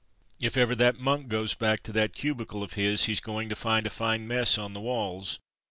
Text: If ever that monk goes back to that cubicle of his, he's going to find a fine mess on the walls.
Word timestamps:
If 0.41 0.57
ever 0.57 0.73
that 0.77 0.97
monk 0.99 1.27
goes 1.27 1.53
back 1.53 1.83
to 1.83 1.91
that 1.91 2.13
cubicle 2.15 2.63
of 2.63 2.73
his, 2.73 3.03
he's 3.03 3.19
going 3.19 3.49
to 3.49 3.55
find 3.55 3.85
a 3.85 3.91
fine 3.91 4.27
mess 4.27 4.57
on 4.57 4.73
the 4.73 4.81
walls. 4.81 5.37